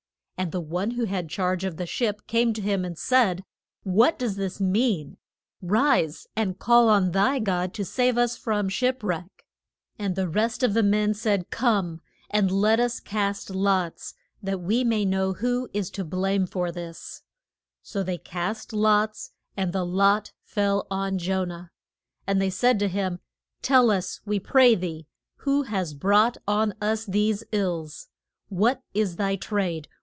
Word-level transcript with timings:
And 0.37 0.51
the 0.51 0.59
one 0.59 0.89
who 0.89 1.05
had 1.05 1.29
charge 1.29 1.63
of 1.63 1.77
the 1.77 1.85
ship 1.85 2.25
came 2.25 2.51
to 2.53 2.63
him 2.63 2.83
and 2.83 2.97
said, 2.97 3.43
What 3.83 4.17
does 4.17 4.37
this 4.37 4.59
mean? 4.59 5.17
Rise, 5.61 6.25
and 6.35 6.57
call 6.57 6.89
on 6.89 7.11
thy 7.11 7.37
God 7.37 7.75
to 7.75 7.85
save 7.85 8.17
us 8.17 8.35
from 8.35 8.67
ship 8.67 9.03
wreck. 9.03 9.45
And 9.99 10.15
the 10.15 10.27
rest 10.27 10.63
of 10.63 10.73
the 10.73 10.81
men 10.81 11.13
said, 11.13 11.51
Come, 11.51 12.01
and 12.31 12.49
let 12.49 12.79
us 12.79 12.99
cast 12.99 13.51
lots 13.51 14.15
that 14.41 14.59
we 14.61 14.83
may 14.83 15.05
know 15.05 15.33
who 15.33 15.69
is 15.75 15.91
to 15.91 16.03
blame 16.03 16.47
for 16.47 16.71
this. 16.71 17.21
[Illustration: 17.83 17.83
JO 17.83 17.83
NAH 17.83 17.83
IN 17.83 17.83
THE 17.83 17.83
STORM.] 17.83 18.01
So 18.01 18.03
they 18.03 18.17
cast 18.57 18.73
lots, 18.73 19.31
and 19.55 19.73
the 19.73 19.85
lot 19.85 20.31
fell 20.41 20.87
on 20.89 21.19
Jo 21.19 21.45
nah. 21.45 21.65
And 22.25 22.41
they 22.41 22.49
said 22.49 22.79
to 22.79 22.87
him, 22.87 23.19
Tell 23.61 23.91
us, 23.91 24.21
we 24.25 24.39
pray 24.39 24.73
thee, 24.73 25.05
who 25.35 25.61
has 25.65 25.93
brought 25.93 26.37
on 26.47 26.73
us 26.81 27.05
these 27.05 27.43
ills. 27.51 28.07
What 28.49 28.81
is 28.95 29.17
thy 29.17 29.35
trade? 29.35 29.87